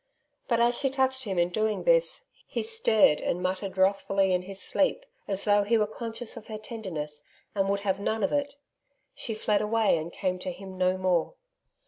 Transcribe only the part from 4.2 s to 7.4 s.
in his sleep, as though he were conscious of her tenderness